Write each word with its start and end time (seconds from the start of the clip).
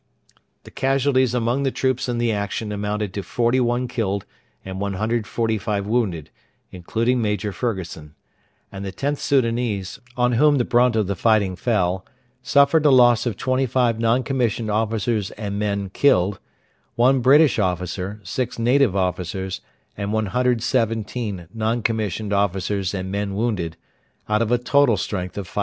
The 0.63 0.71
casualties 0.71 1.35
among 1.35 1.61
the 1.61 1.69
troops 1.69 2.09
in 2.09 2.17
the 2.17 2.31
action 2.31 2.71
amounted 2.71 3.13
to 3.13 3.21
41 3.21 3.87
killed 3.87 4.25
and 4.65 4.79
145 4.79 5.85
wounded, 5.85 6.31
including 6.71 7.21
Major 7.21 7.51
Fergusson; 7.51 8.15
and 8.71 8.83
the 8.83 8.91
Xth 8.91 9.19
Soudanese, 9.21 9.99
on 10.17 10.31
whom 10.31 10.55
the 10.57 10.65
brunt 10.65 10.95
of 10.95 11.05
the 11.05 11.15
fighting 11.15 11.55
fell, 11.55 12.03
suffered 12.41 12.83
a 12.87 12.89
loss 12.89 13.27
of 13.27 13.37
25 13.37 13.99
non 13.99 14.23
commissioned 14.23 14.71
officers 14.71 15.29
and 15.37 15.59
men 15.59 15.91
killed, 15.91 16.39
1 16.95 17.19
British 17.19 17.59
officer, 17.59 18.19
6 18.23 18.57
native 18.57 18.95
officers, 18.95 19.61
and 19.95 20.11
117 20.11 21.47
non 21.53 21.83
commissioned 21.83 22.33
officers 22.33 22.95
and 22.95 23.11
men 23.11 23.35
wounded, 23.35 23.77
out 24.27 24.41
of 24.41 24.51
a 24.51 24.57
total 24.57 24.97
strength 24.97 25.37
of 25.37 25.45
511. 25.45 25.59